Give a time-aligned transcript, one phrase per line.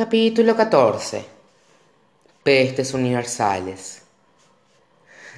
[0.00, 1.26] Capítulo 14
[2.42, 4.00] Pestes universales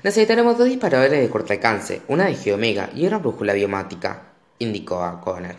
[0.04, 4.22] Necesitaremos dos disparadores de corto alcance, una de Geomega y una brújula biomática,
[4.61, 5.56] indicó a Connor.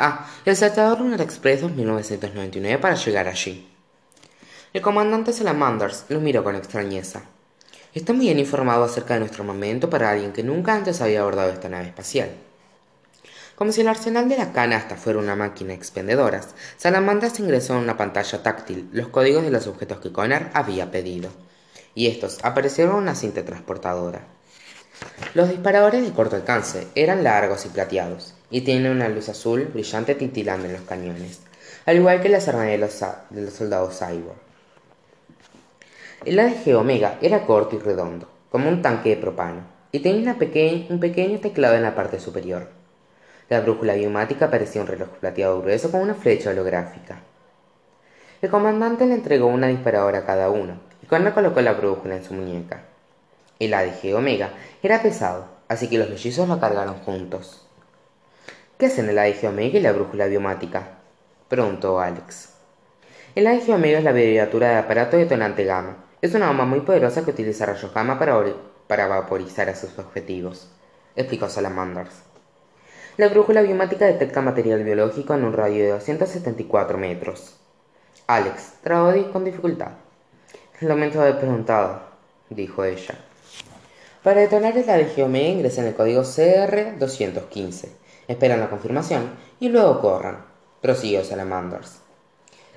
[0.00, 3.70] Ah, el saltador Lunar Express 1999 para llegar allí.
[4.72, 7.22] El comandante Salamanders lo miró con extrañeza.
[7.94, 11.52] Está muy bien informado acerca de nuestro armamento para alguien que nunca antes había abordado
[11.52, 12.30] esta nave espacial.
[13.54, 16.48] Como si el arsenal de la canasta fuera una máquina de expendedoras,
[16.78, 21.30] Salamanders ingresó en una pantalla táctil los códigos de los objetos que Connor había pedido,
[21.94, 24.24] y estos aparecieron en una cinta transportadora.
[25.34, 30.14] Los disparadores de corto alcance eran largos y plateados, y tienen una luz azul brillante
[30.14, 31.40] titilando en los cañones,
[31.84, 33.00] al igual que las armas de los,
[33.30, 34.36] de los soldados Cyborg.
[36.24, 40.36] El ADG Omega era corto y redondo, como un tanque de propano, y tenía
[40.88, 42.81] un pequeño teclado en la parte superior.
[43.52, 47.20] La brújula biomática parecía un reloj plateado grueso con una flecha holográfica.
[48.40, 52.24] El comandante le entregó una disparadora a cada uno, y Connor colocó la brújula en
[52.24, 52.84] su muñeca.
[53.58, 57.68] El ADG Omega era pesado, así que los mellizos lo cargaron juntos.
[58.78, 61.00] ¿Qué hacen el ADG Omega y la brújula biomática?
[61.48, 62.54] preguntó Alex.
[63.34, 67.22] El ADG Omega es la abreviatura de aparato detonante gamma, es una bomba muy poderosa
[67.22, 70.70] que utiliza rayos gamma para, vaporizar a sus objetivos,
[71.16, 72.31] explicó Salamanders.
[73.18, 77.54] La brújula biomática detecta material biológico en un radio de 274 metros.
[78.26, 79.90] Alex trabó con dificultad.
[80.80, 82.00] Lamento haber preguntado,
[82.48, 83.14] dijo ella.
[84.22, 87.88] Para detonar el ADG Omega ingresen el código CR215,
[88.28, 90.46] esperan la confirmación y luego corran,
[90.80, 91.98] prosiguió Salamanders.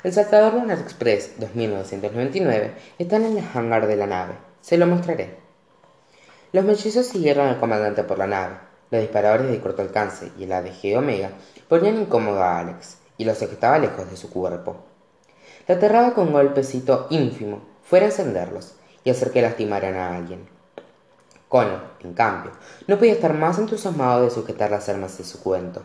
[0.03, 4.33] El saltador Lunar Express 2999 está en el hangar de la nave.
[4.59, 5.37] Se lo mostraré.
[6.51, 8.64] Los mellizos siguieron al comandante por la nave.
[8.91, 11.31] Los disparadores de corto alcance y el ADG Omega
[11.67, 14.77] ponían incómodo a Alex y lo sujetaba lejos de su cuerpo.
[15.67, 20.47] Le aterraba con un golpecito ínfimo fuera a encenderlos y hacer que lastimaran a alguien.
[21.49, 22.51] Connor, en cambio,
[22.87, 25.83] no podía estar más entusiasmado de sujetar las armas de su cuento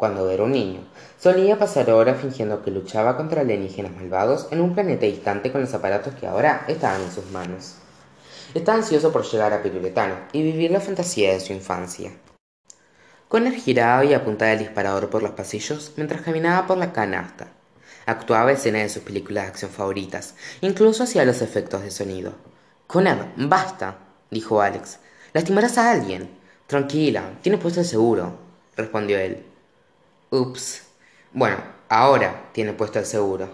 [0.00, 0.80] cuando era un niño,
[1.18, 5.74] solía pasar horas fingiendo que luchaba contra alienígenas malvados en un planeta distante con los
[5.74, 7.74] aparatos que ahora estaban en sus manos.
[8.54, 12.12] Estaba ansioso por llegar a Piruletano y vivir la fantasía de su infancia.
[13.30, 17.46] Connor giraba y apuntaba el disparador por los pasillos mientras caminaba por la canasta.
[18.04, 22.32] Actuaba escenas de sus películas de acción favoritas, incluso hacía los efectos de sonido.
[22.88, 23.98] Connor, basta,
[24.32, 24.98] dijo Alex.
[25.32, 26.28] Lastimarás a alguien.
[26.66, 28.36] Tranquila, tiene puesto el seguro,
[28.76, 29.44] respondió él.
[30.30, 30.82] Ups.
[31.32, 31.58] Bueno,
[31.88, 33.48] ahora tiene puesto el seguro.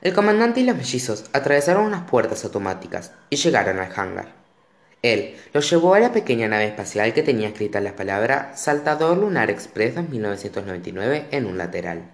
[0.00, 4.45] El comandante y los mellizos atravesaron unas puertas automáticas y llegaron al hangar.
[5.12, 9.50] Él los llevó a la pequeña nave espacial que tenía escrita las palabras Saltador Lunar
[9.50, 12.10] Express 1999 en un lateral.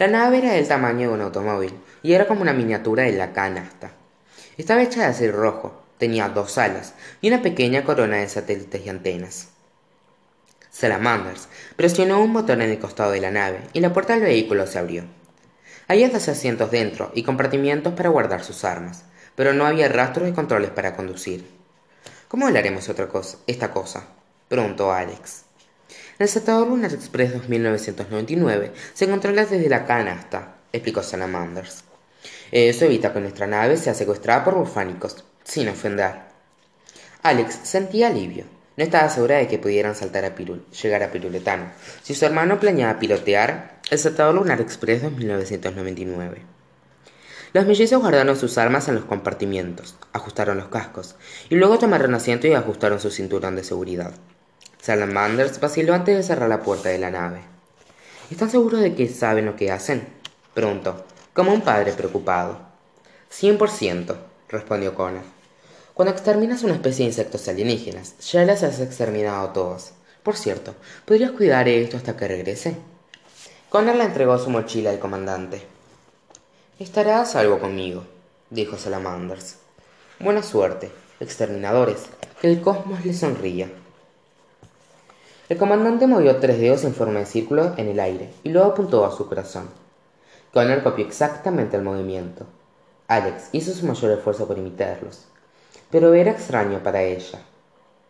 [0.00, 1.72] La nave era del tamaño de un automóvil
[2.02, 3.92] y era como una miniatura de la canasta.
[4.56, 8.88] Estaba hecha de acero rojo, tenía dos alas y una pequeña corona de satélites y
[8.88, 9.48] antenas.
[10.70, 14.66] Salamanders presionó un botón en el costado de la nave y la puerta del vehículo
[14.66, 15.04] se abrió.
[15.86, 19.04] Había dos asientos dentro y compartimientos para guardar sus armas,
[19.36, 21.57] pero no había rastros de controles para conducir.
[22.28, 24.06] ¿Cómo hablaremos otra cosa, esta cosa?
[24.50, 25.44] preguntó Alex.
[26.18, 31.84] El Saltador Lunar Express 2999 se controla desde la canasta, explicó Salamanders.
[32.52, 36.16] Eso evita que nuestra nave sea secuestrada por burfánicos, sin ofender.
[37.22, 38.44] Alex sentía alivio.
[38.76, 41.72] No estaba segura de que pudieran saltar a Pirul, llegar a Piruletano,
[42.02, 46.57] si su hermano planeaba pilotear el Saltador Lunar Express 1999.
[47.54, 51.16] Los mellizos guardaron sus armas en los compartimientos, ajustaron los cascos,
[51.48, 54.12] y luego tomaron asiento y ajustaron su cinturón de seguridad.
[54.82, 57.40] Salamanders vaciló antes de cerrar la puerta de la nave.
[58.30, 60.06] ¿Están seguros de que saben lo que hacen?
[60.52, 62.58] preguntó, como un padre preocupado.
[63.30, 65.22] Cien por ciento, respondió Connor.
[65.94, 69.92] Cuando exterminas una especie de insectos alienígenas, ya las has exterminado todos.
[70.22, 70.74] Por cierto,
[71.06, 72.76] ¿podrías cuidar esto hasta que regrese?
[73.70, 75.77] Connor le entregó su mochila al comandante.
[76.78, 78.04] Estarás algo conmigo,
[78.50, 79.56] dijo Salamanders.
[80.20, 80.90] Buena suerte,
[81.20, 82.06] exterminadores,
[82.40, 83.70] que el cosmos le sonría.
[85.48, 89.04] El comandante movió tres dedos en forma de círculo en el aire y luego apuntó
[89.04, 89.68] a su corazón.
[90.52, 92.46] Connor copió exactamente el movimiento.
[93.08, 95.28] Alex hizo su mayor esfuerzo por imitarlos
[95.90, 97.40] pero era extraño para ella.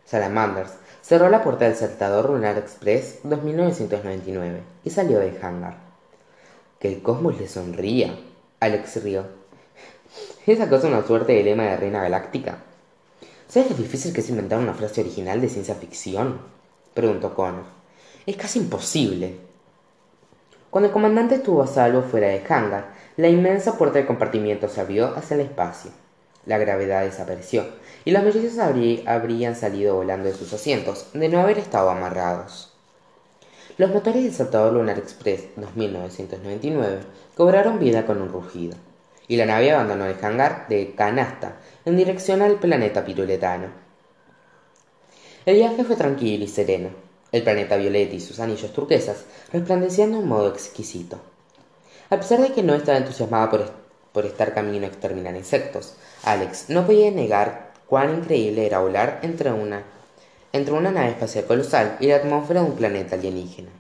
[0.05, 0.73] Salamanders
[1.03, 5.77] cerró la puerta del saltador Lunar Express 2999 y salió del hangar.
[6.81, 8.19] Que el cosmos le sonría.
[8.61, 9.25] Alex rió.
[10.45, 12.59] ¿Es acaso una suerte de lema de reina galáctica?
[13.47, 16.41] ¿Sabes lo difícil que es inventar una frase original de ciencia ficción?
[16.93, 17.63] Preguntó Connor.
[18.27, 19.37] Es casi imposible.
[20.71, 24.81] Cuando el comandante estuvo a salvo fuera del hangar, la inmensa puerta del compartimiento se
[24.81, 25.93] abrió hacia el espacio.
[26.45, 27.65] La gravedad desapareció
[28.05, 32.77] y los mellizos habrían salido volando de sus asientos de no haber estado amarrados.
[33.79, 36.99] Los motores del Saltador Lunar Express 2999
[37.37, 38.77] cobraron vida con un rugido,
[39.29, 43.69] y la nave abandonó el hangar de Canasta en dirección al planeta piruletano.
[45.47, 46.89] El viaje fue tranquilo y sereno.
[47.31, 51.21] El planeta violeta y sus anillos turquesas resplandecían de un modo exquisito.
[52.11, 53.71] A pesar de que no estaba entusiasmada por,
[54.13, 55.95] por estar camino a exterminar insectos,
[56.25, 59.85] Alex no podía negar cuán increíble era volar entre una,
[60.53, 63.71] entre una nave espacial colosal y la atmósfera de un planeta alienígena.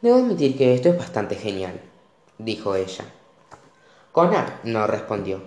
[0.00, 1.80] Debo admitir que esto es bastante genial,
[2.38, 3.04] dijo ella.
[4.12, 5.42] Connor no respondió.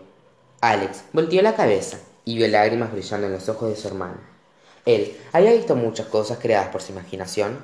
[0.61, 4.17] Alex volteó la cabeza y vio lágrimas brillando en los ojos de su hermano.
[4.85, 7.59] Él había visto muchas cosas creadas por su imaginación.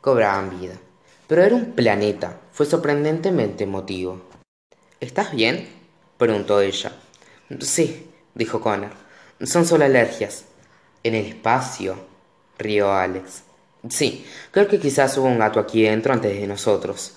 [0.00, 0.74] Cobraban vida.
[1.26, 2.40] Pero era un planeta.
[2.52, 4.20] Fue sorprendentemente emotivo.
[5.00, 5.68] ¿Estás bien?
[6.18, 6.92] preguntó ella.
[7.60, 8.90] Sí, dijo Connor.
[9.42, 10.46] Son solo alergias.
[11.02, 11.96] En el espacio,
[12.58, 13.42] rió Alex.
[13.88, 17.14] Sí, creo que quizás hubo un gato aquí dentro antes de nosotros.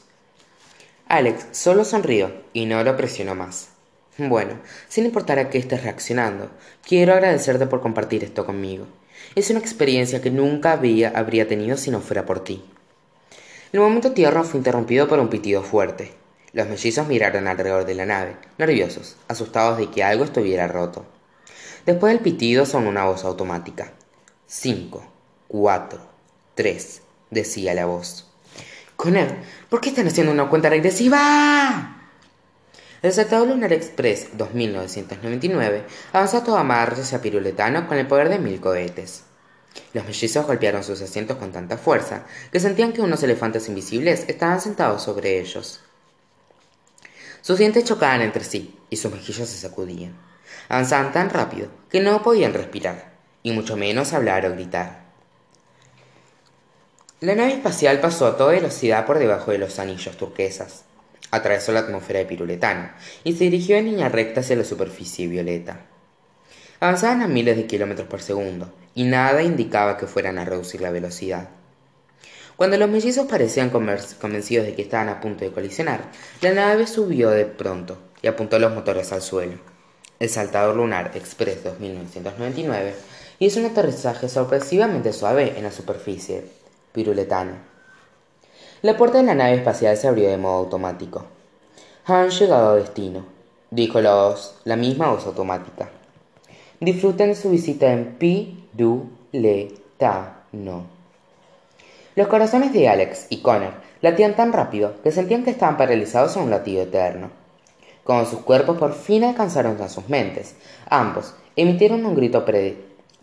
[1.09, 3.69] Alex solo sonrió y no lo presionó más.
[4.17, 4.53] Bueno,
[4.87, 6.49] sin importar a qué estés reaccionando,
[6.87, 8.87] quiero agradecerte por compartir esto conmigo.
[9.35, 12.63] Es una experiencia que nunca había, habría tenido si no fuera por ti.
[13.73, 16.13] El momento tierno fue interrumpido por un pitido fuerte.
[16.53, 21.05] Los mellizos miraron alrededor de la nave, nerviosos, asustados de que algo estuviera roto.
[21.85, 23.91] Después del pitido sonó una voz automática.
[24.47, 25.03] Cinco,
[25.49, 25.99] cuatro,
[26.55, 28.25] tres, decía la voz.
[28.95, 29.35] Connor,
[29.69, 31.97] ¿por qué están haciendo una cuenta regresiva?
[33.01, 35.83] El Tratado Lunar Express 2999
[36.13, 39.23] avanzó a toda marcha hacia Piruletano con el poder de mil cohetes.
[39.91, 44.61] Los mellizos golpearon sus asientos con tanta fuerza que sentían que unos elefantes invisibles estaban
[44.61, 45.81] sentados sobre ellos.
[47.41, 50.15] Sus dientes chocaban entre sí y sus mejillas se sacudían.
[50.69, 53.13] Avanzaban tan rápido que no podían respirar,
[53.43, 55.03] y mucho menos hablar o gritar.
[57.23, 60.83] La nave espacial pasó a toda velocidad por debajo de los anillos turquesas.
[61.31, 62.89] Atravesó la atmósfera de Piruletano
[63.23, 65.85] y se dirigió en línea recta hacia la superficie violeta.
[66.81, 70.91] Avanzaban a miles de kilómetros por segundo y nada indicaba que fueran a reducir la
[70.91, 71.47] velocidad.
[72.57, 76.11] Cuando los mellizos parecían convencidos de que estaban a punto de colisionar,
[76.41, 79.72] la nave subió de pronto y apuntó los motores al suelo.
[80.23, 82.95] El saltador lunar Express 2999
[83.39, 86.45] hizo un aterrizaje sorpresivamente suave en la superficie
[86.93, 87.57] piruletana.
[88.83, 91.25] La puerta de la nave espacial se abrió de modo automático.
[92.05, 93.25] Han llegado a destino,
[93.69, 95.89] dijo la voz, la misma voz automática.
[96.79, 99.23] Disfruten su visita en Pi-Du-Le-Ta-No.
[102.15, 106.43] Los corazones de Alex y Connor latían tan rápido que sentían que estaban paralizados en
[106.43, 107.42] un latido eterno.
[108.03, 110.55] Cuando sus cuerpos por fin alcanzaron a sus mentes,
[110.89, 112.45] ambos emitieron un grito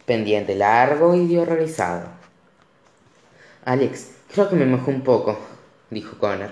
[0.06, 2.08] pendiente largo y horrorizado.
[3.64, 5.38] Alex, creo que me mojó un poco,
[5.90, 6.50] dijo Connor.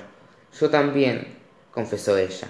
[0.61, 1.39] Yo también,
[1.73, 2.49] confesó ella.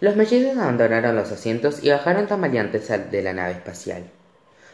[0.00, 4.04] Los mellizos abandonaron los asientos y bajaron tambaleantes de la nave espacial.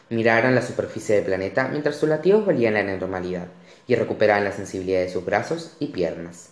[0.09, 3.47] Miraron la superficie del planeta mientras sus latidos volvían a la normalidad
[3.87, 6.49] y recuperaban la sensibilidad de sus brazos y piernas.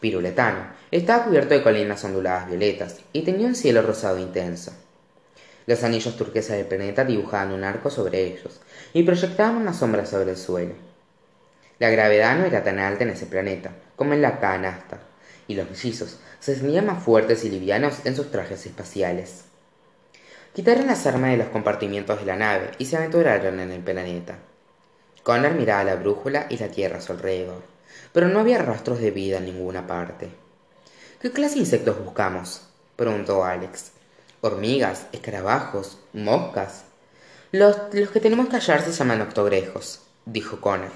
[0.00, 4.72] Piruletano estaba cubierto de colinas onduladas violetas y tenía un cielo rosado intenso.
[5.66, 8.60] Los anillos turquesas del planeta dibujaban un arco sobre ellos
[8.92, 10.74] y proyectaban una sombra sobre el suelo.
[11.78, 15.00] La gravedad no era tan alta en ese planeta como en la canasta,
[15.46, 19.44] y los mellizos se sentían más fuertes y livianos en sus trajes espaciales.
[20.54, 24.38] Quitaron las armas de los compartimientos de la nave y se aventuraron en el planeta.
[25.22, 27.62] Connor miraba la brújula y la tierra a su alrededor,
[28.12, 30.28] pero no había rastros de vida en ninguna parte.
[31.20, 32.62] ¿Qué clase de insectos buscamos?
[32.96, 33.92] preguntó Alex.
[34.40, 36.84] ¿Hormigas, escarabajos, moscas?
[37.52, 40.92] Los, los que tenemos que hallar se llaman octogrejos, dijo Connor.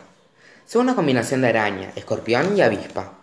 [0.66, 3.18] Son una combinación de araña, escorpión y avispa.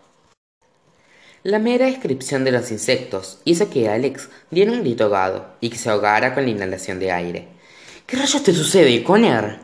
[1.43, 5.77] La mera descripción de los insectos hizo que Alex diera un grito ahogado y que
[5.77, 7.47] se ahogara con la inhalación de aire.
[8.05, 9.57] ¿Qué rayos te sucede, Connor?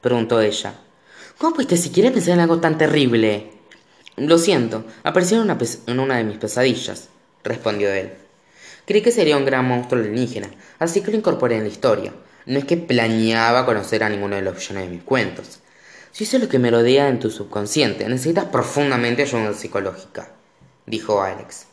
[0.00, 0.74] preguntó ella.
[1.36, 3.55] ¿Cómo pudiste siquiera pensar en algo tan terrible?
[4.16, 7.08] Lo siento, apareció en una, en una de mis pesadillas,
[7.44, 8.14] respondió él.
[8.86, 12.12] Creí que sería un gran monstruo alienígena, así que lo incorporé en la historia.
[12.46, 15.58] No es que planeaba conocer a ninguno de los villanos de mis cuentos.
[16.12, 20.30] Si eso es lo que me rodea en tu subconsciente, necesitas profundamente ayuda psicológica,
[20.86, 21.66] dijo Alex.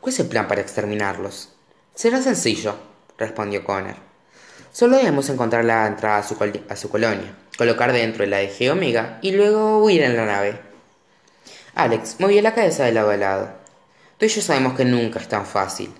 [0.00, 1.50] ¿Cuál es el plan para exterminarlos?
[1.94, 2.76] Será sencillo,
[3.16, 3.96] respondió Connor.
[4.72, 9.82] Solo debemos encontrar la entrada a su, colonia, colocar dentro el ADG Omega y luego
[9.82, 10.67] huir en la nave.
[11.78, 13.50] Alex movió la cabeza de lado a lado.
[14.18, 15.94] Tú y yo sabemos que nunca es tan fácil.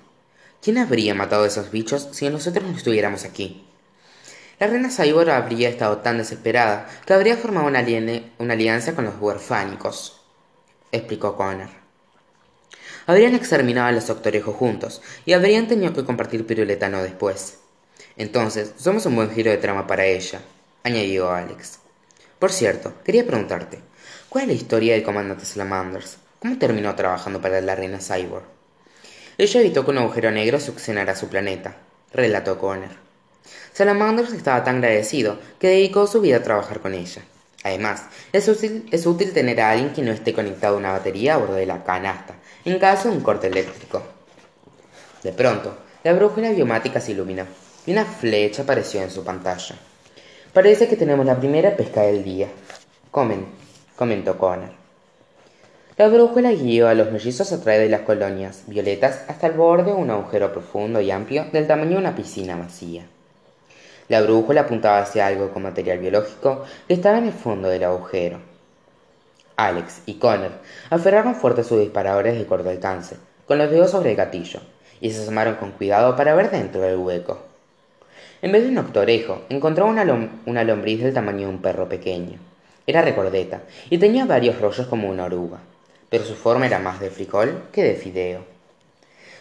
[0.60, 3.64] ¿Quién habría matado a esos bichos si nosotros no estuviéramos aquí?
[4.58, 7.78] La reina Saibor habría estado tan desesperada que habría formado una,
[8.52, 10.20] alianza con los huerfánicos,
[10.90, 11.68] explicó Connor.
[13.06, 17.58] Habrían exterminado a los doctorejos juntos y habrían tenido que compartir piruletano después.
[18.16, 20.40] Entonces, somos un buen giro de trama para ella,
[20.82, 21.78] añadió Alex.
[22.40, 23.78] Por cierto, quería preguntarte,
[24.28, 26.18] ¿cuál es la historia del comandante Salamanders?
[26.40, 28.44] ¿Cómo terminó trabajando para la reina Cyborg?
[29.38, 31.76] Ella evitó que un agujero negro succionara su planeta,
[32.12, 32.90] relató Connor.
[33.72, 37.22] Salamanders estaba tan agradecido que dedicó su vida a trabajar con ella.
[37.64, 41.34] Además, es útil, es útil tener a alguien que no esté conectado a una batería
[41.34, 44.02] a bordo de la canasta, en caso de un corte eléctrico.
[45.22, 47.44] De pronto, la brújula biomática se iluminó
[47.86, 49.76] y una flecha apareció en su pantalla.
[50.52, 52.48] Parece que tenemos la primera pesca del día,
[53.10, 53.46] Comen,
[53.98, 54.70] comentó Connor.
[55.96, 59.90] La brújula guió a los mellizos a través de las colonias violetas hasta el borde
[59.90, 63.02] de un agujero profundo y amplio del tamaño de una piscina vacía.
[64.08, 68.38] La brújula apuntaba hacia algo con material biológico que estaba en el fondo del agujero.
[69.56, 70.52] Alex y Connor
[70.90, 74.60] aferraron fuerte sus disparadores de corto alcance, con los dedos sobre el gatillo,
[75.00, 77.40] y se asomaron con cuidado para ver dentro del hueco.
[78.42, 80.06] En vez de un octorejo, encontró una,
[80.46, 82.38] una lombriz del tamaño de un perro pequeño.
[82.88, 85.58] Era recordeta y tenía varios rollos como una oruga,
[86.08, 88.46] pero su forma era más de frijol que de fideo.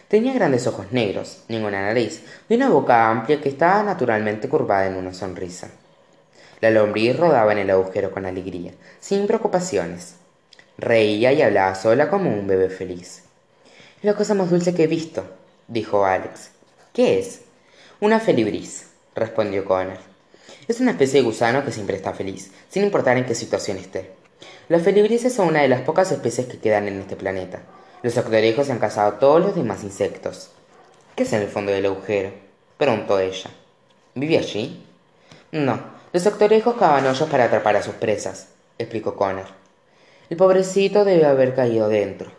[0.10, 4.96] Tenía grandes ojos negros, ninguna nariz y una boca amplia que estaba naturalmente curvada en
[4.96, 5.70] una sonrisa.
[6.60, 10.16] La lombriz rodaba en el agujero con alegría, sin preocupaciones.
[10.78, 13.24] Reía y hablaba sola como un bebé feliz.
[14.02, 15.24] La cosa más dulce que he visto,
[15.70, 16.50] dijo Alex.
[16.92, 17.44] ¿Qué es?
[18.02, 20.17] Una felibris, respondió Connor.
[20.68, 24.12] Es una especie de gusano que siempre está feliz, sin importar en qué situación esté.
[24.70, 27.62] Las felibrices son una de las pocas especies que quedan en este planeta,
[28.04, 30.52] los octorejos han cazado todos los demás insectos.
[31.16, 32.32] ¿Qué es en el fondo del agujero?
[32.78, 33.50] preguntó ella.
[34.14, 34.86] ¿Vive allí?
[35.52, 35.80] No,
[36.14, 39.48] los octorejos cavan hoyos para atrapar a sus presas, explicó Connor.
[40.30, 42.32] El pobrecito debe haber caído dentro.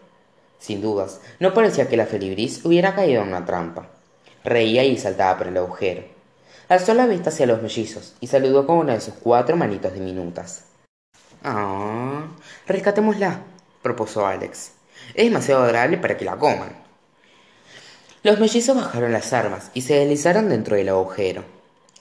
[0.60, 3.88] Sin dudas, no parecía que la felibris hubiera caído en una trampa.
[4.44, 6.04] Reía y saltaba por el agujero.
[6.68, 10.64] Alzó la vista hacia los mellizos y saludó con una de sus cuatro manitos diminutas.
[11.42, 12.26] Ah,
[12.66, 13.40] rescatémosla,
[13.80, 14.72] propuso Alex.
[15.14, 16.76] Es demasiado adorable para que la coman.
[18.22, 21.42] Los mellizos bajaron las armas y se deslizaron dentro del agujero.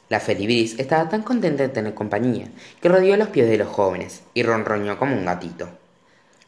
[0.09, 2.49] La felibris estaba tan contenta de tener compañía
[2.81, 5.69] que rodeó los pies de los jóvenes y ronroñó como un gatito.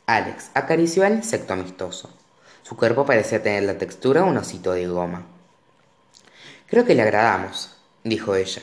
[0.07, 2.09] Alex acarició al insecto amistoso.
[2.63, 5.25] Su cuerpo parecía tener la textura de un osito de goma.
[6.67, 8.61] Creo que le agradamos, dijo ella.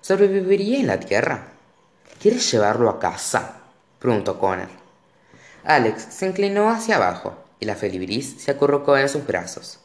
[0.00, 1.48] ¿Sobreviviría en la tierra?
[2.20, 3.60] ¿Quieres llevarlo a casa?
[3.98, 4.68] preguntó Connor.
[5.64, 9.78] Alex se inclinó hacia abajo y la felibris se acurrucó en sus brazos.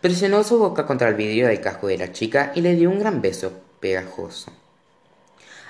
[0.00, 3.00] Presionó su boca contra el vidrio del casco de la chica y le dio un
[3.00, 4.52] gran beso pegajoso.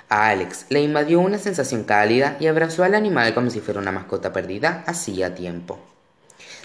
[0.09, 3.91] A Alex le invadió una sensación cálida y abrazó al animal como si fuera una
[3.91, 5.79] mascota perdida hacía tiempo.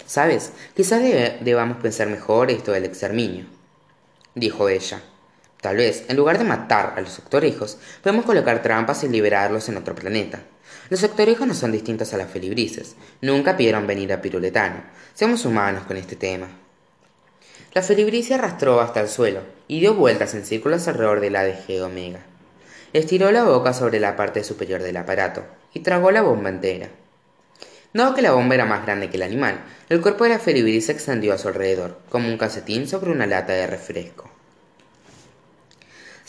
[0.05, 1.01] Sabes, quizás
[1.41, 3.45] debamos pensar mejor esto del exterminio,
[4.35, 5.01] dijo ella.
[5.63, 9.77] Tal vez, en lugar de matar a los octorejos, podemos colocar trampas y liberarlos en
[9.77, 10.41] otro planeta.
[10.89, 12.97] Los sectorejos no son distintos a las felibrices.
[13.21, 14.83] Nunca pidieron venir a Piruletano.
[15.13, 16.49] Seamos humanos con este tema.
[17.71, 19.39] La felibrice arrastró hasta el suelo
[19.69, 22.19] y dio vueltas en círculos alrededor de la de Omega.
[22.91, 26.89] Estiró la boca sobre la parte superior del aparato y tragó la bomba entera.
[27.93, 30.87] Dado que la bomba era más grande que el animal, el cuerpo de la felibrice
[30.87, 34.32] se extendió a su alrededor, como un casetín sobre una lata de refresco.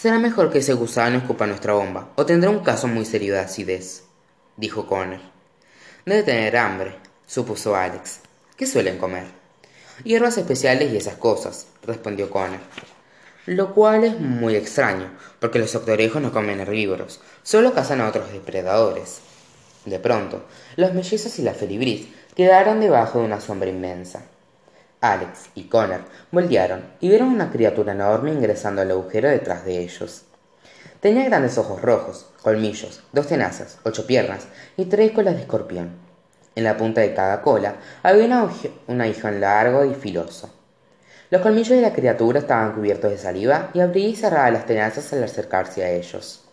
[0.04, 3.40] Será mejor que ese gusano escupa nuestra bomba, o tendrá un caso muy serio de
[3.40, 4.02] acidez
[4.58, 5.20] dijo Connor.
[6.04, 6.96] Debe tener hambre,
[7.26, 8.20] supuso Alex.
[8.54, 9.25] ¿Qué suelen comer?
[10.04, 12.61] Hierbas especiales y esas cosas, respondió Connor.
[13.46, 18.30] Lo cual es muy extraño, porque los octorejos no comen herbívoros, solo cazan a otros
[18.30, 19.20] depredadores.
[19.87, 20.44] De pronto,
[20.76, 24.26] los mellizos y la felibris quedaron debajo de una sombra inmensa.
[25.04, 26.00] Alex y Connor
[26.32, 30.23] voltearon y vieron una criatura enorme ingresando al agujero detrás de ellos.
[31.00, 34.46] Tenía grandes ojos rojos, colmillos, dos tenazas, ocho piernas
[34.78, 35.90] y tres colas de escorpión.
[36.54, 38.49] En la punta de cada cola había
[38.87, 40.50] un aguijón largo y filoso.
[41.28, 45.12] Los colmillos de la criatura estaban cubiertos de saliva y abría y cerraba las tenazas
[45.12, 46.44] al acercarse a ellos.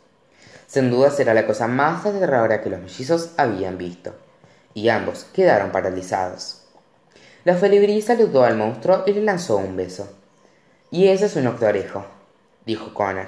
[0.67, 4.13] Sin duda será la cosa más aterradora que los mellizos habían visto,
[4.74, 6.61] y ambos quedaron paralizados.
[7.43, 10.07] La felibrí saludó al monstruo y le lanzó un beso.
[10.91, 12.05] Y ese es un octorejo,
[12.67, 13.25] dijo Connor.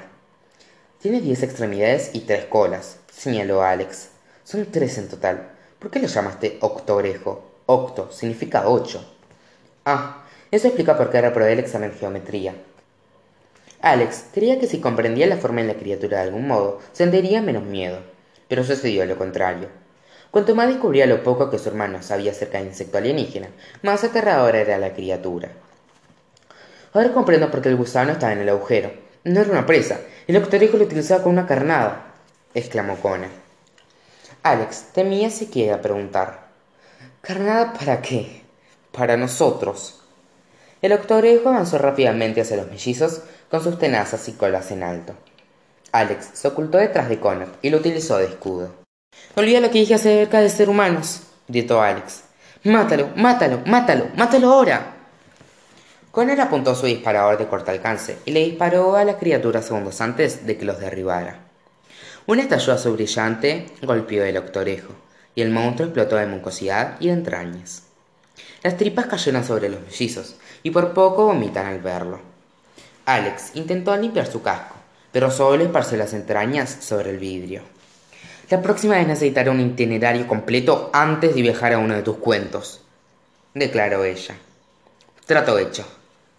[1.01, 4.09] Tiene diez extremidades y tres colas, señaló Alex.
[4.43, 5.49] Son tres en total.
[5.79, 7.43] ¿Por qué lo llamaste octogrejo?
[7.65, 9.03] Octo significa ocho.
[9.83, 12.55] Ah, eso explica por qué reprobé el examen de geometría.
[13.81, 17.63] Alex creía que si comprendía la forma de la criatura de algún modo, sentiría menos
[17.63, 17.99] miedo,
[18.47, 19.69] pero sucedió lo contrario.
[20.33, 23.49] Cuanto más descubría lo poco que su hermano sabía acerca del insecto alienígena,
[23.83, 25.49] más aterradora era la criatura.
[26.91, 28.91] Ahora comprendo por qué el gusano estaba en el agujero.
[29.25, 32.15] No era una presa, el octorejo lo utilizaba como una carnada,
[32.55, 33.29] exclamó Connor.
[34.41, 36.47] Alex temía siquiera preguntar.
[37.21, 38.41] ¿Carnada para qué?
[38.91, 40.01] Para nosotros.
[40.81, 43.21] El octorejo avanzó rápidamente hacia los mellizos
[43.51, 45.13] con sus tenazas y colas en alto.
[45.91, 48.82] Alex se ocultó detrás de Connor y lo utilizó de escudo.
[49.35, 52.23] Olvida lo que dije acerca de ser humanos, gritó Alex.
[52.63, 54.93] Mátalo, mátalo, mátalo, mátalo ahora.
[56.11, 60.45] Connor apuntó su disparador de corto alcance y le disparó a la criatura segundos antes
[60.45, 61.39] de que los derribara.
[62.27, 64.93] Un estallido brillante golpeó el octorejo
[65.35, 67.83] y el monstruo explotó de mucosidad y de entrañas.
[68.61, 72.21] Las tripas cayeron sobre los mellizos y por poco vomitan al verlo.
[73.05, 74.75] Alex intentó limpiar su casco,
[75.11, 77.72] pero solo esparció las entrañas sobre el vidrio.
[78.49, 82.81] La próxima vez necesitaré un itinerario completo antes de viajar a uno de tus cuentos,
[83.53, 84.35] declaró ella.
[85.25, 85.85] Trato hecho,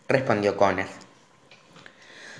[0.06, 0.86] respondió Connor.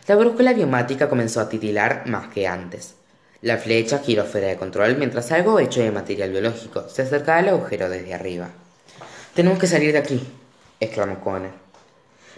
[0.07, 2.95] La brújula biomática comenzó a titilar más que antes.
[3.41, 7.49] La flecha giró fuera de control mientras algo hecho de material biológico se acercaba al
[7.49, 8.51] agujero desde arriba.
[9.35, 10.23] Tenemos que salir de aquí,
[10.79, 11.53] exclamó Connor.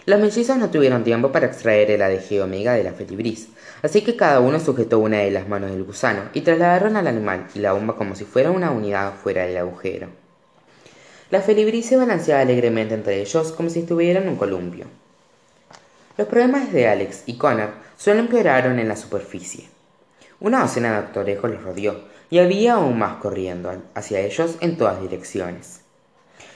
[0.05, 3.49] Los mellizos no tuvieron tiempo para extraer el ADG omega de la felibris,
[3.81, 7.47] así que cada uno sujetó una de las manos del gusano y trasladaron al animal
[7.53, 10.07] y la bomba como si fuera una unidad fuera del agujero.
[11.29, 14.85] La felibris se balanceaba alegremente entre ellos como si estuvieran en un columpio.
[16.17, 19.69] Los problemas de Alex y Connor solo empeoraron en la superficie.
[20.39, 25.01] Una docena de actorejos los rodeó y había aún más corriendo hacia ellos en todas
[25.01, 25.81] direcciones.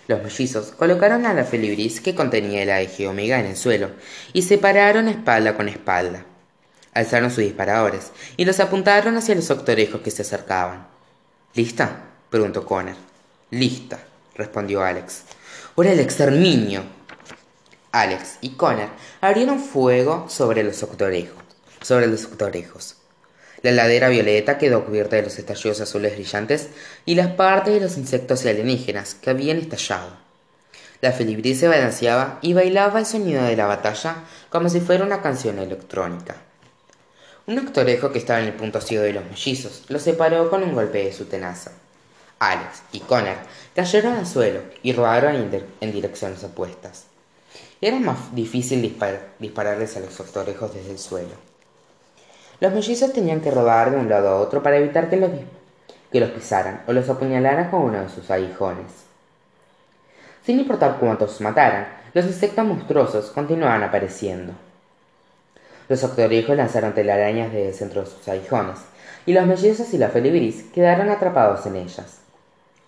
[0.07, 3.89] Los mellizos colocaron a la felibris que contenía el AEG omega en el suelo
[4.33, 6.25] y se pararon espalda con espalda.
[6.93, 10.87] Alzaron sus disparadores y los apuntaron hacia los octorejos que se acercaban.
[11.53, 12.03] ¿Lista?
[12.29, 12.95] preguntó Connor.
[13.49, 13.99] Lista,
[14.35, 15.23] respondió Alex.
[15.75, 16.83] ¡Ahora el exterminio!
[17.91, 21.43] Alex y Connor abrieron fuego sobre los octorejos.
[21.81, 22.97] Sobre los octorejos.
[23.61, 26.69] La ladera violeta quedó cubierta de los estallidos azules brillantes
[27.05, 30.17] y las partes de los insectos alienígenas que habían estallado.
[31.01, 35.21] La felibris se balanceaba y bailaba el sonido de la batalla como si fuera una
[35.21, 36.37] canción electrónica.
[37.51, 40.73] Un actorejo que estaba en el punto ciego de los mellizos lo separó con un
[40.73, 41.73] golpe de su tenaza.
[42.39, 43.35] Alex y Connor
[43.75, 45.35] cayeron al suelo y rodaron
[45.81, 47.07] en, direcciones opuestas.
[47.81, 48.81] Era más difícil
[49.37, 51.33] dispararles a los actorejos desde el suelo.
[52.61, 55.31] Los mellizos tenían que rodar de un lado a otro para evitar que los,
[56.09, 58.93] que los pisaran o los apuñalaran con uno de sus aguijones.
[60.45, 64.53] Sin importar cuántos mataran, los insectos monstruosos continuaban apareciendo.
[65.91, 68.79] Los octorijos lanzaron telarañas desde de sus aguijones,
[69.25, 72.19] y los mellizos y la felibris quedaron atrapados en ellas.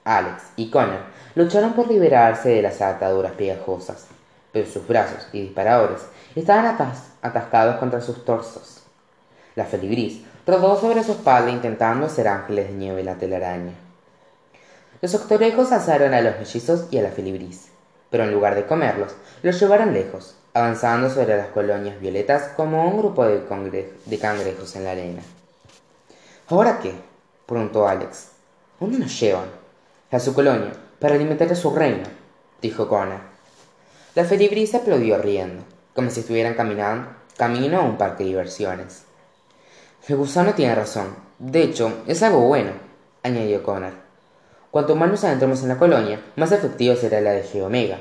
[0.05, 1.01] Alex y Connor
[1.35, 4.05] lucharon por liberarse de las ataduras pegajosas,
[4.53, 5.99] pero sus brazos y disparadores
[6.33, 6.77] estaban
[7.21, 8.83] atascados contra sus torsos.
[9.55, 13.73] La felibris rodó sobre su espalda intentando hacer ángeles de nieve la telaraña.
[15.01, 17.67] Los octorejos asaron a los mellizos y a la felibris,
[18.13, 22.99] pero en lugar de comerlos, los llevaron lejos, avanzando sobre las colonias violetas como un
[22.99, 25.23] grupo de, cangrejos en la arena.
[26.47, 26.93] ¿Ahora qué?
[27.47, 28.27] preguntó Alex.
[28.79, 29.47] ¿Dónde nos llevan?
[30.11, 32.03] A su colonia, para alimentar a su reino,
[32.61, 33.17] dijo Connor.
[34.13, 35.63] La felibris aplaudió riendo,
[35.95, 39.05] como si estuvieran caminando camino a un parque de diversiones.
[40.07, 41.15] El gusano tiene razón.
[41.39, 42.73] De hecho, es algo bueno,
[43.23, 44.02] añadió Connor.
[44.73, 47.99] Cuanto más nos adentremos en la colonia, más efectivo será la de Geomega.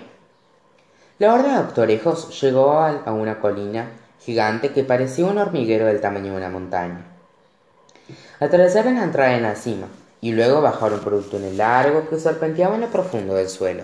[1.18, 3.90] La horda de doctorejos llegó a una colina
[4.24, 7.04] gigante que parecía un hormiguero del tamaño de una montaña.
[8.40, 9.88] Atravesaron la entrada en la cima
[10.22, 13.82] y luego bajaron por un túnel largo que serpenteaba en lo profundo del suelo.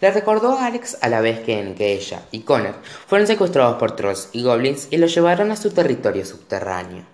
[0.00, 3.94] Le recordó a Alex a la vez que que ella y Connor fueron secuestrados por
[3.94, 7.04] trolls y goblins y los llevaron a su territorio subterráneo.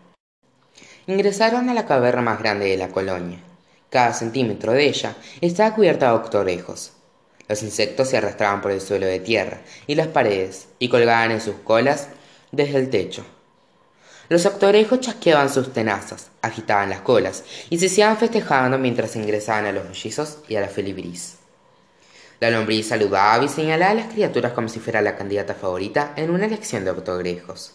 [1.08, 3.49] Ingresaron a la caverna más grande de la colonia.
[3.90, 6.92] Cada centímetro de ella estaba cubierta de octorejos.
[7.48, 11.40] Los insectos se arrastraban por el suelo de tierra y las paredes y colgaban en
[11.40, 12.06] sus colas
[12.52, 13.24] desde el techo.
[14.28, 19.72] Los octorejos chasqueaban sus tenazas, agitaban las colas y se hacían festejando mientras ingresaban a
[19.72, 21.38] los mellizos y a la felibris.
[22.38, 26.30] La lombriz saludaba y señalaba a las criaturas como si fuera la candidata favorita en
[26.30, 27.74] una elección de octogrejos.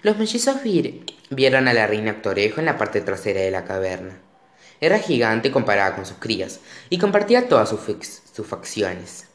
[0.00, 0.56] Los mellizos
[1.28, 4.29] vieron a la reina Octorejo en la parte trasera de la caverna.
[4.80, 7.80] Era gigante comparada con sus crías y compartía todas sus,
[8.46, 9.26] facciones.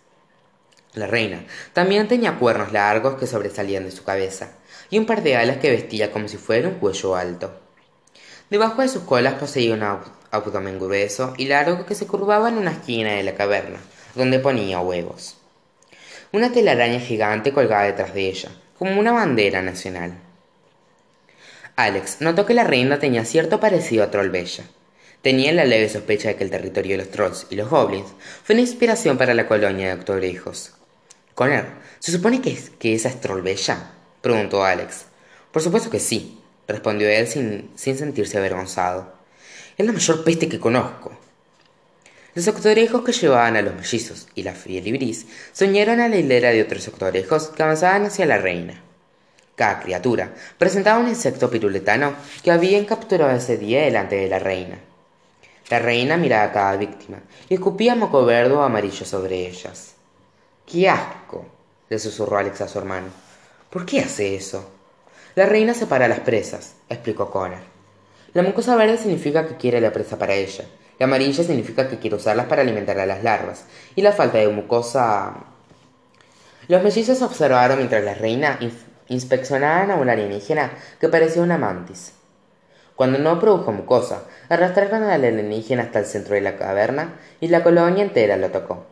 [0.94, 4.54] La reina también tenía cuernos largos que sobresalían de su cabeza
[4.90, 7.54] y un par de alas que vestía como si fuera un cuello alto.
[8.50, 9.84] Debajo de sus colas poseía un
[10.32, 13.80] abdomen grueso y largo que se curvaba en una esquina de la caverna,
[14.16, 15.38] donde ponía huevos.
[16.32, 20.18] Una telaraña gigante colgaba detrás de ella, como una bandera nacional.
[21.76, 24.64] Alex notó que la reina tenía cierto parecido a Trollbella.
[25.26, 28.54] Tenía la leve sospecha de que el territorio de los trolls y los goblins fue
[28.54, 30.74] una inspiración para la colonia de Doctorejos.
[31.34, 31.66] Connor,
[31.98, 33.90] ¿se supone que, que esa es Trollbella?
[34.22, 35.06] preguntó Alex.
[35.52, 39.16] Por supuesto que sí, respondió él sin, sin sentirse avergonzado.
[39.80, 41.18] Es la mayor peste que conozco.
[42.36, 46.62] Los octorejos que llevaban a los mellizos y la fielibris soñaron a la hilera de
[46.62, 48.80] otros octorejos que avanzaban hacia la reina.
[49.56, 54.78] Cada criatura presentaba un insecto piruletano que habían capturado ese día delante de la reina.
[55.70, 59.96] La reina miraba a cada víctima y escupía moco verde o amarillo sobre ellas.
[60.66, 61.46] ¡Qué asco!
[61.90, 63.08] le susurró Alex a su hermano.
[63.70, 64.70] ¿Por qué hace eso?
[65.36, 67.60] La reina separa las presas, explicó Connor.
[68.34, 70.66] La mucosa verde significa que quiere la presa para ella,
[70.98, 74.48] la amarilla significa que quiere usarlas para alimentar a las larvas, y la falta de
[74.48, 75.34] mucosa...
[76.68, 78.58] Los mellizos observaron mientras la reina
[79.08, 82.14] inspeccionaban a un alienígena que parecía una mantis.
[82.96, 87.62] Cuando no produjo mucosa, arrastraron al alienígena hasta el centro de la caverna y la
[87.62, 88.86] colonia entera lo tocó.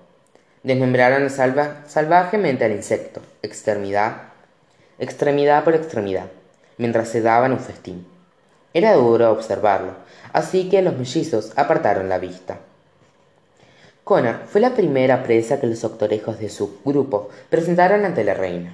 [0.64, 4.18] Desmembraron salvajemente al insecto, extremidad,
[5.00, 6.26] extremidad por extremidad,
[6.78, 8.08] mientras se daban un festín.
[8.74, 9.94] Era duro observarlo,
[10.34, 12.58] así que los mellizos apartaron la vista.
[14.04, 18.74] Connor fue la primera presa que los octorejos de su grupo presentaron ante la reina.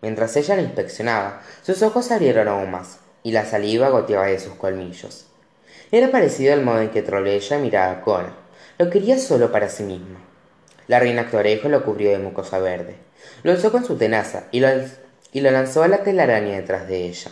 [0.00, 4.38] Mientras ella la inspeccionaba, sus ojos se abrieron aún más, y la saliva goteaba de
[4.38, 5.26] sus colmillos.
[5.90, 8.32] Era parecido al modo en que Trollella miraba a Connor.
[8.78, 10.20] Lo quería solo para sí misma.
[10.86, 12.96] La reina Actorejo lo cubrió de mucosa verde.
[13.42, 14.68] Lo alzó con su tenaza y lo,
[15.32, 17.30] y lo lanzó a la telaraña detrás de ella.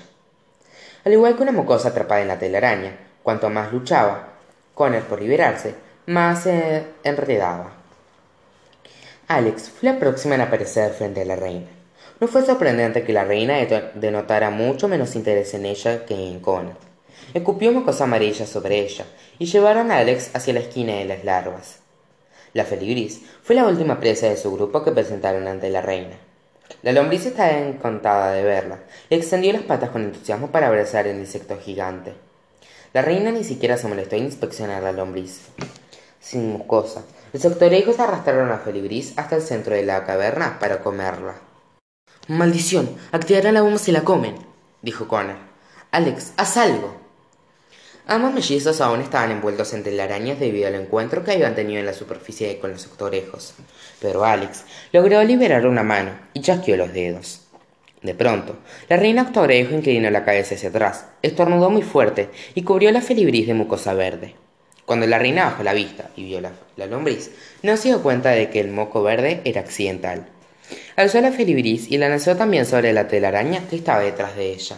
[1.05, 4.29] Al igual que una mucosa atrapada en la telaraña, cuanto más luchaba
[4.75, 5.75] Connor por liberarse,
[6.07, 7.73] más se enredaba.
[9.29, 11.82] Alex fue la próxima en aparecer frente a la reina.
[12.23, 13.57] No fue sorprendente que la reina
[13.97, 16.77] denotara mucho menos interés en ella que en Connor.
[17.35, 19.07] Escupió cosa amarilla sobre ella
[19.41, 21.81] y llevaron a Alex hacia la esquina de las larvas.
[22.55, 26.15] La feligris fue la última presa de su grupo que presentaron ante la reina.
[26.85, 28.79] La lombriz estaba encantada de verla
[29.11, 32.13] y extendió las patas con entusiasmo para abrazar el insecto gigante.
[32.93, 35.49] La reina ni siquiera se molestó en inspeccionar la lombriz.
[36.21, 41.51] Sin mucosa, los octorejos arrastraron a Felibris hasta el centro de la caverna para comerla.
[42.29, 44.37] Maldición, activarán la bomba si la comen,
[44.81, 45.39] dijo Connor.
[45.91, 46.97] Alex, haz algo.
[48.07, 51.93] Ambos mellizos aún estaban envueltos en telarañas debido al encuentro que habían tenido en la
[51.93, 53.55] superficie con los octorejos,
[54.01, 57.41] pero Alex logró liberar una mano y chasqueó los dedos.
[58.03, 58.57] De pronto,
[58.89, 63.49] la reina octorejo inclinó la cabeza hacia atrás, estornudó muy fuerte y cubrió la felibris
[63.49, 64.37] de mucosa verde.
[64.87, 67.33] Cuando la reina bajó la vista y vio la, la lombriz,
[67.65, 70.29] no se dio cuenta de que el moco verde era accidental.
[70.97, 74.77] Alzó la felibris y la lanzó también sobre la telaraña que estaba detrás de ella.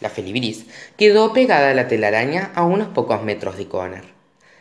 [0.00, 4.04] La felibris quedó pegada a la telaraña a unos pocos metros de Connor.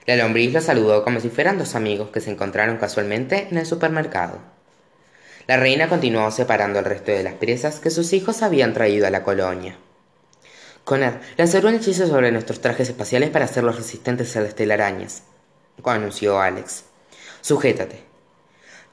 [0.05, 3.65] La lombriz lo saludó como si fueran dos amigos que se encontraron casualmente en el
[3.65, 4.39] supermercado.
[5.47, 9.11] La reina continuó separando el resto de las presas que sus hijos habían traído a
[9.11, 9.77] la colonia.
[10.83, 15.23] Connor lanzó un hechizo sobre nuestros trajes espaciales para hacerlos resistentes a las telarañas,
[15.83, 16.83] anunció Alex.
[17.41, 18.08] Sujétate.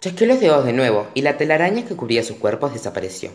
[0.01, 3.31] Chasqueó los dedos de nuevo y la telaraña que cubría sus cuerpos desapareció,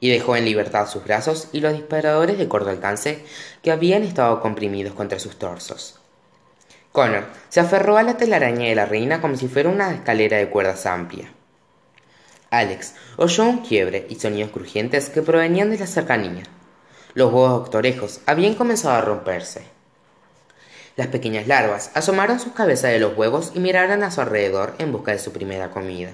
[0.00, 3.24] y dejó en libertad sus brazos y los disparadores de corto alcance
[3.62, 6.00] que habían estado comprimidos contra sus torsos.
[6.92, 10.48] Connor se aferró a la telaraña de la reina como si fuera una escalera de
[10.48, 11.32] cuerdas amplia.
[12.50, 16.42] Alex oyó un quiebre y sonidos crujientes que provenían de la cercanía.
[17.14, 19.62] Los huevos octorejos habían comenzado a romperse.
[20.96, 24.92] Las pequeñas larvas asomaron sus cabezas de los huevos y miraron a su alrededor en
[24.92, 26.10] busca de su primera comida.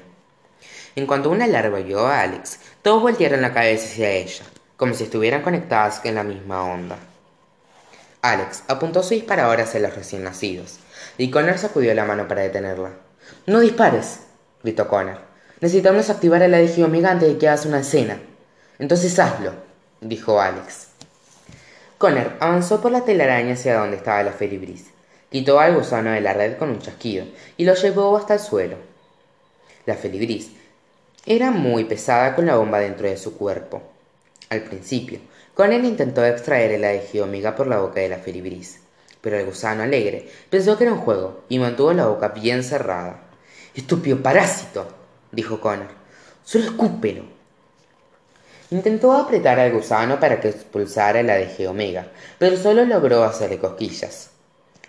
[0.94, 4.44] En cuanto una larva vio a Alex, todos voltearon la cabeza hacia ella,
[4.76, 6.96] como si estuvieran conectadas en la misma onda.
[8.22, 10.78] Alex apuntó su disparador hacia los recién nacidos,
[11.18, 12.92] y Connor sacudió la mano para detenerla.
[13.46, 14.20] ¡No dispares!
[14.62, 15.20] gritó Connor.
[15.60, 18.18] Necesitamos activar el adhesivo Omega antes de que hagas una escena.
[18.78, 19.52] Entonces hazlo,
[20.00, 20.85] dijo Alex.
[21.98, 24.90] Connor avanzó por la telaraña hacia donde estaba la felibris.
[25.30, 27.24] Quitó al gusano de la red con un chasquido
[27.56, 28.76] y lo llevó hasta el suelo.
[29.86, 30.50] La felibris
[31.24, 33.82] era muy pesada con la bomba dentro de su cuerpo.
[34.50, 35.20] Al principio,
[35.54, 38.80] Connor intentó extraer el adhesivo Omega por la boca de la felibris,
[39.22, 43.22] pero el gusano alegre pensó que era un juego y mantuvo la boca bien cerrada.
[43.74, 44.86] Estúpido parásito,
[45.32, 45.88] dijo Connor.
[46.44, 47.35] Solo escúpelo.
[48.70, 54.30] Intentó apretar al gusano para que expulsara la de Omega, pero solo logró hacerle cosquillas.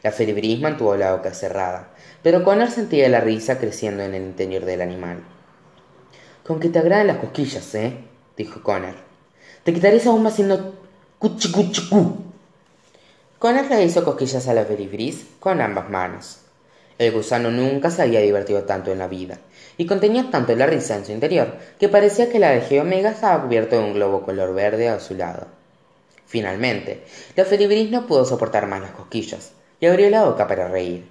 [0.01, 1.89] La felibris mantuvo la boca cerrada,
[2.23, 5.23] pero Connor sentía la risa creciendo en el interior del animal.
[6.43, 7.97] Con que te agradan las cosquillas, ¿eh?
[8.35, 8.95] dijo Connor.
[9.63, 10.73] Te quitaré esa bomba haciendo
[11.19, 12.17] cuchicuchicú.
[13.37, 16.46] Connor le hizo cosquillas a la felibris con ambas manos.
[16.99, 19.38] El gusano nunca se había divertido tanto en la vida,
[19.77, 23.43] y contenía tanto la risa en su interior que parecía que la de Geomega estaba
[23.43, 25.47] cubierto de un globo color verde a su lado.
[26.25, 27.03] Finalmente,
[27.36, 31.05] la felibris no pudo soportar más las cosquillas y abrió la boca para reír.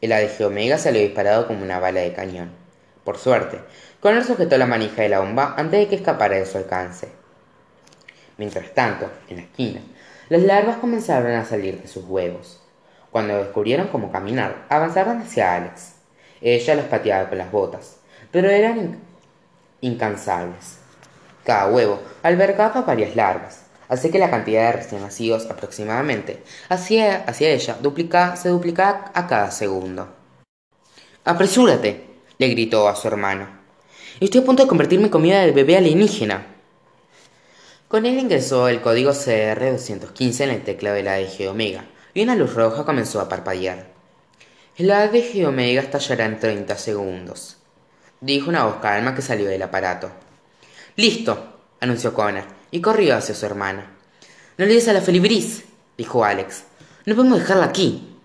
[0.00, 2.50] El de Geomega salió disparado como una bala de cañón.
[3.04, 3.58] Por suerte,
[4.00, 7.08] Connor sujetó la manija de la bomba antes de que escapara de su alcance.
[8.36, 9.80] Mientras tanto, en la esquina,
[10.28, 12.61] las larvas comenzaron a salir de sus huevos.
[13.12, 15.92] Cuando descubrieron cómo caminar, avanzaron hacia Alex.
[16.40, 17.98] Ella los pateaba con las botas,
[18.30, 18.98] pero eran
[19.82, 20.78] incansables.
[21.44, 27.50] Cada huevo albergaba varias larvas, así que la cantidad de recién nacidos aproximadamente hacia, hacia
[27.50, 27.76] ella
[28.36, 30.08] se duplicaba a cada segundo.
[31.24, 32.06] ¡Apresúrate!
[32.38, 33.46] le gritó a su hermano.
[34.20, 36.46] Estoy a punto de convertirme en comida del bebé alienígena.
[37.88, 42.36] Con él ingresó el código CR215 en el teclado de la ADG Omega, y una
[42.36, 43.92] luz roja comenzó a parpadear.
[44.76, 47.56] El ADG Omega estallará en 30 segundos,
[48.20, 50.10] dijo una voz calma que salió del aparato.
[50.96, 53.90] Listo, anunció Connor, y corrió hacia su hermana.
[54.58, 55.64] No le des a la felibris,
[55.96, 56.64] dijo Alex.
[57.04, 58.16] No podemos dejarla aquí.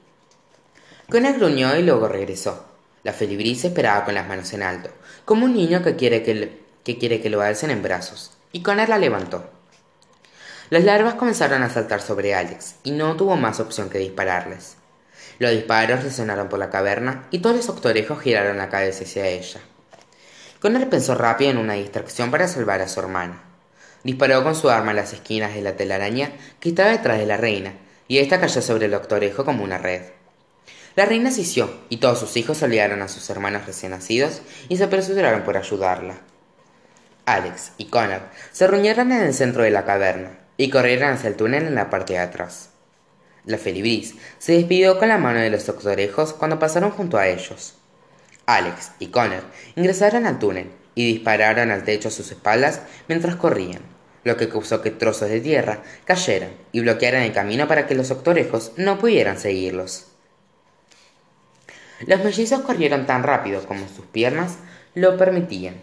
[1.10, 2.65] Connor gruñó y luego regresó.
[3.04, 4.89] La felibris esperaba con las manos en alto,
[5.26, 8.89] como un niño que quiere que, que quiere que lo alcen en brazos, y Connor
[8.89, 9.57] la levantó.
[10.69, 14.75] Las larvas comenzaron a saltar sobre Alex y no tuvo más opción que dispararles.
[15.39, 19.62] Los disparos resonaron por la caverna y todos los octorejos giraron la cabeza hacia ella.
[20.60, 23.41] Connor pensó rápido en una distracción para salvar a su hermana.
[24.03, 27.38] Disparó con su arma en las esquinas de la telaraña que estaba detrás de la
[27.38, 27.73] reina,
[28.10, 30.01] y ésta cayó sobre el octorejo como una red.
[30.97, 31.43] La reina se
[31.89, 36.17] y todos sus hijos olvidaron a sus hermanos recién nacidos y se apresuraron por ayudarla.
[37.25, 41.36] Alex y Connor se reunieron en el centro de la caverna, y corrieron hacia el
[41.36, 42.70] túnel en la parte de atrás.
[43.46, 47.76] La felibris se despidió con la mano de los doctorejos cuando pasaron junto a ellos.
[48.46, 49.43] Alex y Connor
[49.76, 53.82] ingresaron al túnel y dispararon al techo a sus espaldas mientras corrían,
[54.24, 58.10] lo que causó que trozos de tierra cayeran y bloquearan el camino para que los
[58.10, 60.08] doctorejos no pudieran seguirlos.
[62.06, 64.58] Los mellizos corrieron tan rápido como sus piernas
[64.93, 65.76] lo permitían.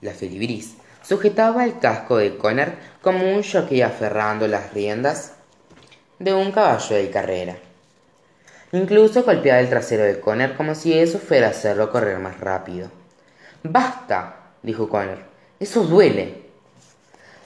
[0.00, 5.32] La felibris Sujetaba el casco de Connor como un jockey aferrando las riendas
[6.18, 7.56] de un caballo de carrera.
[8.70, 12.88] Incluso golpeaba el trasero de Connor como si eso fuera hacerlo correr más rápido.
[13.64, 14.36] ¡Basta!
[14.62, 15.18] dijo Connor.
[15.58, 16.42] Eso duele.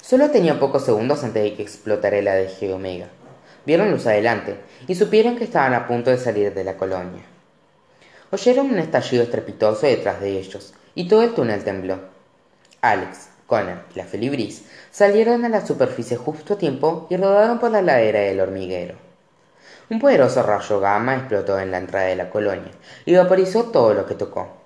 [0.02, 3.08] Solo tenía pocos segundos antes de que explotara el ADG Omega.
[3.64, 7.22] Vieron luz adelante y supieron que estaban a punto de salir de la colonia.
[8.30, 11.98] Oyeron un estallido estrepitoso detrás de ellos y todo el túnel tembló.
[12.82, 17.70] Alex, Connor y la felibris salieron a la superficie justo a tiempo y rodaron por
[17.70, 18.96] la ladera del hormiguero.
[19.88, 22.72] Un poderoso rayo gamma explotó en la entrada de la colonia
[23.04, 24.56] y vaporizó todo lo que tocó.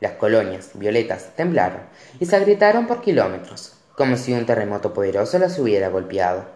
[0.00, 1.82] Las colonias violetas temblaron
[2.18, 6.46] y se agrietaron por kilómetros, como si un terremoto poderoso las hubiera golpeado.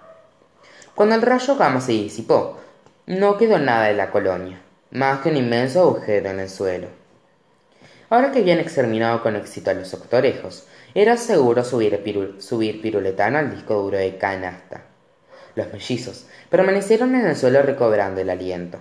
[0.95, 2.59] Cuando el rayo gamma se disipó,
[3.07, 6.89] no quedó nada de la colonia, más que un inmenso agujero en el suelo.
[8.11, 13.75] Ahora que habían exterminado con éxito a los octorejos, era seguro subir, piruletano al disco
[13.75, 14.83] duro de canasta.
[15.57, 18.79] Los mellizos permanecieron en el suelo recobrando el aliento.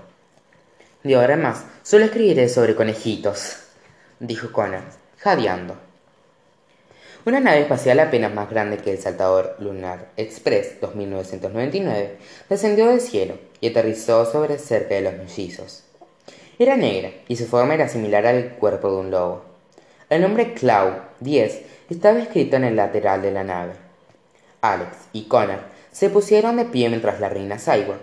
[1.04, 3.58] De ahora en más, solo escribiré sobre conejitos,
[4.20, 4.84] dijo Connor,
[5.18, 5.76] jadeando.
[7.26, 12.18] Una nave espacial apenas más grande que el saltador Lunar Express 2999
[12.50, 15.84] descendió del cielo y aterrizó sobre cerca de los mellizos.
[16.60, 19.46] Era negra y su forma era similar al cuerpo de un lobo.
[20.10, 20.94] El nombre Cloud
[21.24, 23.74] 10 estaba escrito en el lateral de la nave.
[24.62, 25.60] Alex y Connor
[25.92, 28.00] se pusieron de pie mientras la reina Cyborg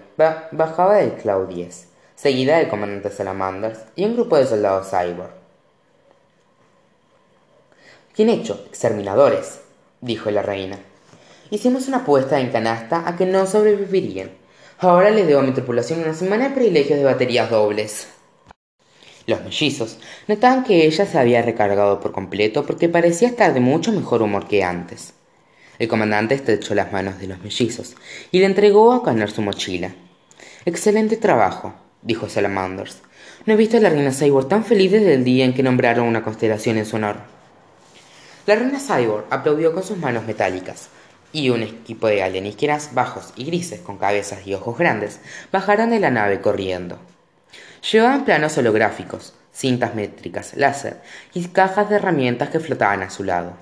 [0.52, 5.40] bajaba del Cloud 10, seguida del comandante Salamanders y un grupo de soldados Cyborg.
[8.16, 9.60] Bien hecho, exterminadores,
[10.02, 10.78] dijo la reina.
[11.48, 14.30] Hicimos una apuesta en canasta a que no sobrevivirían.
[14.78, 18.08] Ahora les debo a mi tripulación una semana de privilegios de baterías dobles.
[19.26, 23.92] Los mellizos notaban que ella se había recargado por completo porque parecía estar de mucho
[23.92, 25.14] mejor humor que antes.
[25.78, 27.96] El comandante estrechó las manos de los mellizos
[28.30, 29.94] y le entregó a Connor su mochila.
[30.66, 32.98] Excelente trabajo, dijo Salamanders.
[33.46, 36.06] No he visto a la reina Cyborg tan feliz desde el día en que nombraron
[36.06, 37.16] una constelación en su honor.
[38.46, 40.88] La reina Cyborg aplaudió con sus manos metálicas,
[41.32, 45.20] y un equipo de alienígenas bajos y grises con cabezas y ojos grandes
[45.52, 46.98] bajaron de la nave corriendo.
[47.82, 51.00] Llevaban planos holográficos, cintas métricas, láser
[51.32, 53.54] y cajas de herramientas que flotaban a su lado.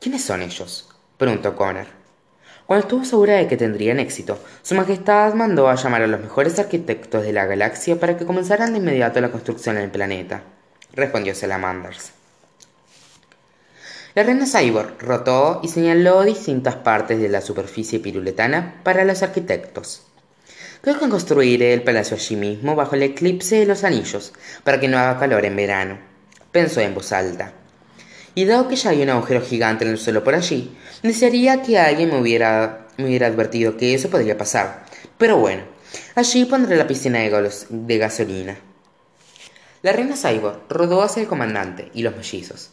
[0.00, 0.88] ¿Quiénes son ellos?
[1.16, 1.86] preguntó Connor.
[2.66, 6.58] Cuando estuvo segura de que tendrían éxito, Su Majestad mandó a llamar a los mejores
[6.58, 10.42] arquitectos de la galaxia para que comenzaran de inmediato la construcción en el planeta,
[10.92, 12.12] respondió Salamanders.
[14.14, 20.07] La reina Cyborg rotó y señaló distintas partes de la superficie piruletana para los arquitectos.
[20.80, 24.32] Creo construiré el palacio allí mismo bajo el eclipse de los anillos,
[24.64, 25.98] para que no haga calor en verano,
[26.52, 27.52] pensó en voz alta
[28.38, 30.70] y dado que ya hay un agujero gigante en el suelo por allí,
[31.02, 34.84] desearía que alguien me hubiera, advertido que eso podría pasar.
[35.18, 35.64] Pero bueno,
[36.14, 38.56] allí pondré la piscina de, gasolina.
[39.82, 42.70] La reina Cyborg rodó hacia el comandante y los mellizos.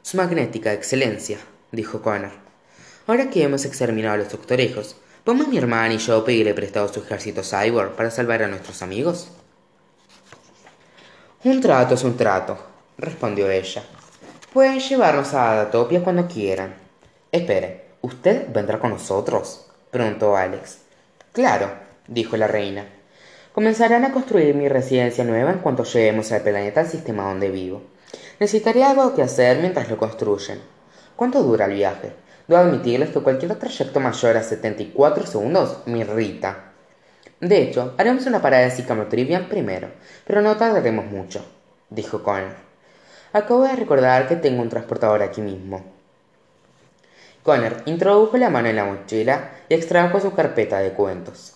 [0.00, 1.36] Su magnética excelencia,
[1.72, 2.32] dijo Connor.
[3.06, 7.00] Ahora que hemos exterminado a los doctorejos, ¿podemos mi hermana y yo pedirle prestado su
[7.00, 9.28] ejército cyborg para salvar a nuestros amigos?
[11.44, 12.58] Un trato es un trato,
[12.98, 13.82] respondió ella.
[14.52, 16.74] Pueden llevarnos a Adatopia cuando quieran.
[17.30, 19.66] Espere, ¿usted vendrá con nosotros?
[19.90, 20.78] preguntó Alex.
[21.32, 21.70] Claro,
[22.06, 22.86] dijo la reina.
[23.52, 27.82] Comenzarán a construir mi residencia nueva en cuanto lleguemos al planeta al sistema donde vivo.
[28.40, 30.60] Necesitaré algo que hacer mientras lo construyen.
[31.16, 32.12] ¿Cuánto dura el viaje?
[32.48, 36.72] Debo admitirles que cualquier trayecto mayor a 74 segundos me irrita.
[37.40, 39.88] De hecho, haremos una parada de Sycamore primero,
[40.26, 41.44] pero no tardaremos mucho,
[41.90, 42.54] dijo Connor.
[43.32, 45.82] Acabo de recordar que tengo un transportador aquí mismo.
[47.42, 51.54] Connor introdujo la mano en la mochila y extrajo su carpeta de cuentos.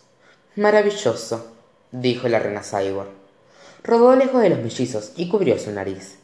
[0.57, 1.53] Maravilloso,
[1.93, 3.11] dijo la reina Cyborg.
[3.85, 6.19] Rodó lejos de los mellizos y cubrió su nariz.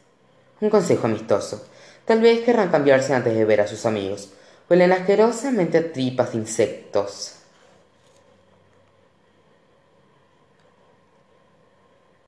[0.60, 1.64] Un consejo amistoso.
[2.04, 4.30] Tal vez querrán cambiarse antes de ver a sus amigos.
[4.72, 7.41] Huelen asquerosamente a tripas de insectos.